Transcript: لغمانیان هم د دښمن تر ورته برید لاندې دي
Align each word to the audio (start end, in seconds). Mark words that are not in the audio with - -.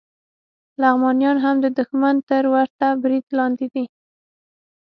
لغمانیان 0.81 1.37
هم 1.45 1.55
د 1.61 1.65
دښمن 1.77 2.15
تر 2.29 2.43
ورته 2.53 2.87
برید 3.03 3.25
لاندې 3.37 3.65
دي 3.73 3.85